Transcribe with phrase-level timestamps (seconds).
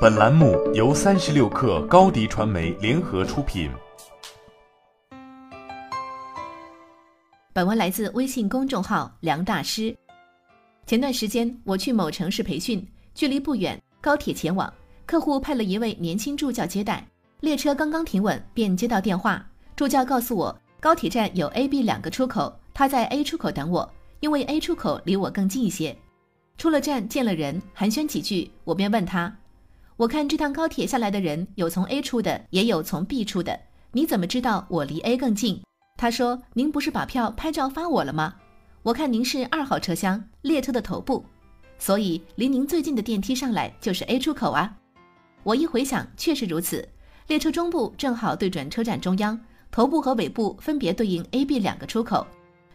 [0.00, 3.68] 本栏目由三十六氪高低传媒联合出品。
[7.52, 9.92] 本文来自微信公众号“梁大师”。
[10.86, 14.72] 前段时间我去某城市培训，距离不远，高铁前往，
[15.04, 17.04] 客户派了一位年轻助教接待。
[17.40, 19.44] 列车刚刚停稳，便接到电话，
[19.74, 25.96] 助教告诉我，高铁站有 A、B 两个出口，他在 A 出口等我，因为 A 出口离我更近一些。
[26.56, 29.36] 出了站见了人，寒暄几句，我便问他。
[29.98, 33.58] 我看这趟高铁下来的人有从 A 出的，也有从 B 出的。
[33.90, 35.60] 你怎么知道我离 A 更近？
[35.96, 38.36] 他说：“您不是把票拍照发我了吗？
[38.84, 41.24] 我看您是二号车厢列车的头部，
[41.80, 44.72] 所以离您最近的电梯上来就是 A 出口啊。”
[45.42, 46.88] 我一回想，确实如此。
[47.26, 49.36] 列车中部正好对准车站中央，
[49.72, 52.24] 头部和尾部分别对应 A、B 两个出口。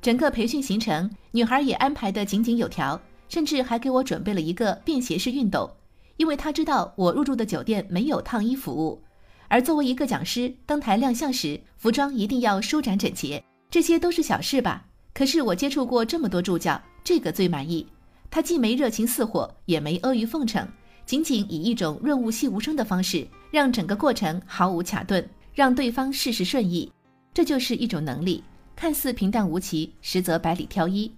[0.00, 5.68] 整个培训行程，女孩也安排得井井有条，甚至还给我准备了一个便携式熨斗。
[6.18, 9.02] 因为他知道我入住的酒店没有烫衣服务，
[9.46, 14.84] 而作为一个讲师登台亮相时，服装一定要舒展整洁，这些都是小事吧？
[15.14, 17.86] 可是我接触过这么多助教，这个最满意。
[18.30, 20.66] 他既没热情似火，也没阿谀奉承，
[21.06, 26.92] 仅仅以一种润物细无声的方式，让整个过程毫无卡顿，让对方事事顺意。
[27.32, 28.42] 这就是一种能力，
[28.74, 31.10] 看似平淡无奇，实则百里挑一。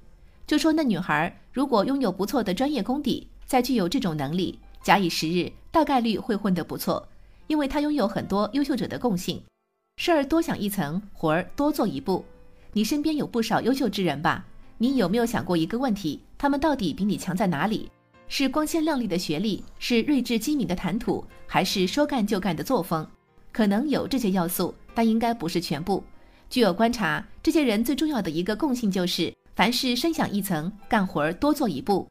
[0.47, 4.59] 就说那女孩，如果拥有不错的专业功底，再具有这种能力。
[4.83, 7.07] 假以时日，大概率会混得不错，
[7.47, 9.43] 因为他拥有很多优秀者的共性。
[9.97, 12.25] 事儿多想一层，活儿多做一步。
[12.73, 14.47] 你身边有不少优秀之人吧？
[14.79, 17.91] 你有没有想过一个问题：他们到底比你强在哪里？
[18.29, 23.07] 是光鲜亮丽的学历，是睿智机敏的谈吐，还是说干就干的作风？
[23.53, 26.03] 可能有这些要素，但应该不是全部。
[26.49, 32.09] 据我观察，这些人最重要的一个共性就是，凡事深想一层，干活儿多做一步。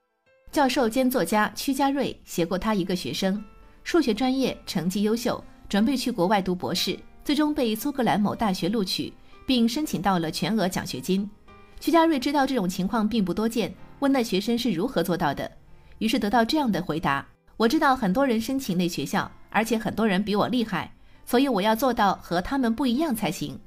[0.52, 3.42] 教授兼作家屈家瑞写过他一个学生，
[3.84, 9.14] 数学专业成绩优秀，准备去国外读博士，最终被苏格兰某大学录取，
[9.46, 11.30] 并申请到了全额奖学金。
[11.80, 15.50] 屈家瑞知道这种情况并不多见，问那学生是如何做到的，
[16.00, 17.24] 于是得到这样的回答：
[17.56, 20.92] 我知道很多人申请那学校，而且很多人比我厉害，
[21.28, 23.58] 所以我要做到和他们不一样才行。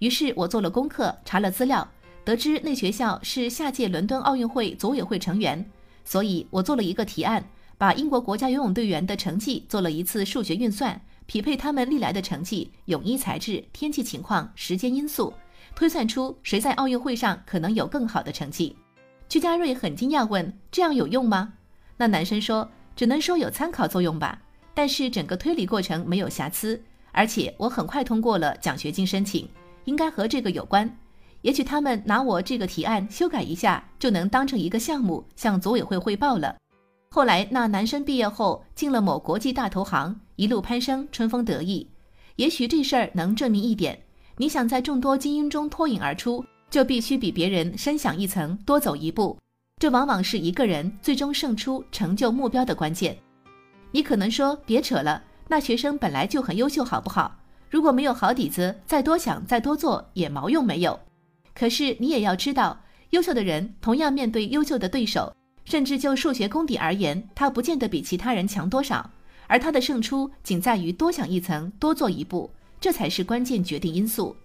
[0.00, 1.88] 于是我做了功课，查了资料，
[2.24, 5.64] 得知那学校是下届伦敦奥运会组委会成员。
[6.04, 7.44] 所以我做了一个提案，
[7.78, 15.32] 把英国国家游泳队员的成绩做了一次数学运算，匹配他们历来的成绩、泳衣材质、天气情况、时间因素，
[15.74, 18.76] 推算出谁在奥运会上可能有更好的成绩。
[19.28, 21.54] 屈家瑞很惊讶，问：“这样有用吗？”
[21.96, 24.40] 那男生说：“只能说有参考作用吧，
[24.74, 29.48] 但是整个推理过程没有瑕疵，而且我很快通过了奖学金申请，
[29.86, 30.88] 应该和这个有关。”
[31.44, 36.56] 也许他们拿我这个提案修改一下，就能当成一个项目向组委会汇报了。
[37.10, 41.86] 后来那男生毕业后进了某国际大投行，一路攀升，春风得意。
[42.36, 44.02] 也许这事儿能证明一点：
[44.38, 49.36] 你想在众多精英中脱颖而出，就必须比别人深想一层，多走一步。
[49.78, 53.14] 这往往是一个人最终胜出、成就目标的关键。
[53.90, 57.36] 你可能说别扯了，那学生本来就很优秀，好不好？
[57.68, 60.98] 如果没有好底子，再多想、再多做也毛用没有。
[61.54, 62.78] 可是你也要知道，
[63.10, 65.32] 优秀的人同样面对优秀的对手，
[65.64, 69.08] 甚至就数学功底而言，他不见得比其他人强多少，
[69.46, 72.50] 而他的胜出仅在于多想一层，多做一步，
[72.80, 74.36] 这才是关键决定因素。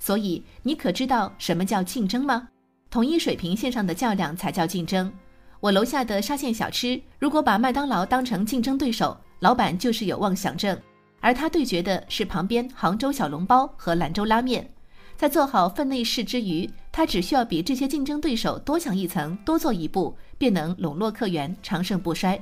[0.00, 2.48] 所以你可知道什么叫竞争吗？
[2.90, 5.12] 同一水平线上的较量才叫竞争。
[5.60, 10.78] 我楼下的沙县小吃，如果把麦当劳当成竞争对手，老板就是有妄想症，
[11.20, 14.68] 而他对决的是旁边杭州小笼包和兰州拉面。
[15.18, 22.40] 在做好分内事之余，他只需要比这些竞争对手多想一层、多做一步，便能笼络客源、长盛不衰。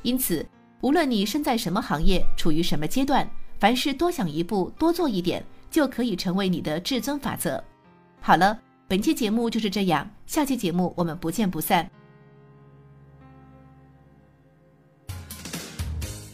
[0.00, 0.44] 因此，
[0.80, 3.28] 无论你身在什么行业、处于什么阶段，
[3.58, 7.62] 凡事多想一步、多做一点，就可以成为你的至尊法则。
[8.22, 11.86] 好了，本期节目就是这样，下期节目我们不见不散。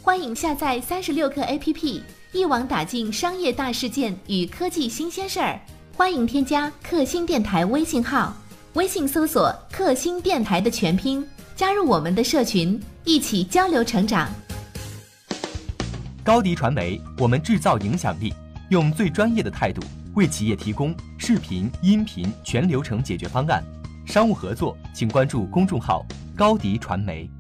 [0.00, 5.60] 欢迎下载三十六课 APP，一网打尽商业大事件与科技新鲜事儿。
[5.94, 8.34] 欢迎添加克星电台微信号，
[8.72, 11.24] 微信搜索“克星电台”的全拼，
[11.54, 14.28] 加入我们的社群，一起交流成长。
[16.24, 18.33] 高迪传媒，我们制造影响力，
[18.71, 19.83] 用最专业的态度
[20.15, 23.62] 为企业提供视频、音频全流程解决方案。
[24.06, 26.04] 商务合作，请关注公众号
[26.34, 27.30] “高迪传媒”。